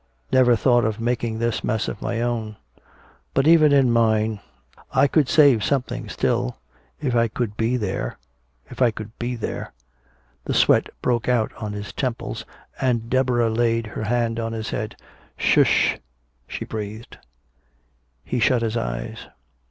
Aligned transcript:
Never 0.31 0.55
thought 0.55 0.83
of 0.83 0.99
making 0.99 1.37
this 1.37 1.63
mess 1.63 1.87
of 1.87 2.01
my 2.01 2.21
own! 2.21 2.55
But 3.35 3.45
even 3.45 3.71
in 3.71 3.91
mine 3.91 4.39
I 4.91 5.05
could 5.05 5.29
save 5.29 5.63
something 5.63 6.09
still 6.09 6.57
if 6.99 7.15
I 7.15 7.27
could 7.27 7.55
be 7.55 7.77
there 7.77 8.17
if 8.71 8.81
I 8.81 8.89
could 8.89 9.11
be 9.19 9.35
there" 9.35 9.73
The 10.45 10.55
sweat 10.55 10.89
broke 11.03 11.29
out 11.29 11.53
on 11.53 11.73
his 11.73 11.93
temples, 11.93 12.45
and 12.79 13.11
Deborah 13.11 13.51
laid 13.51 13.85
her 13.85 14.05
hand 14.05 14.39
on 14.39 14.53
his 14.53 14.71
head. 14.71 14.95
"Sh 15.37 15.59
h 15.59 15.67
h," 15.93 16.01
she 16.47 16.65
breathed. 16.65 17.19
He 18.25 18.39
shut 18.39 18.63
his 18.63 18.75
eyes. 18.75 19.27